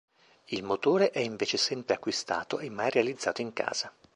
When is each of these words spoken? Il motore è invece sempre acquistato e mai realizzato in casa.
Il 0.45 0.63
motore 0.63 1.11
è 1.11 1.19
invece 1.19 1.57
sempre 1.57 1.93
acquistato 1.93 2.57
e 2.57 2.71
mai 2.71 2.89
realizzato 2.89 3.41
in 3.41 3.53
casa. 3.53 3.93